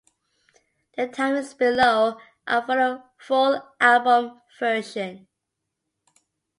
The 0.97 1.09
timings 1.09 1.55
below 1.55 2.17
are 2.47 2.65
for 2.65 2.75
the 2.75 3.03
full 3.19 3.61
album 3.79 4.41
version. 4.57 5.27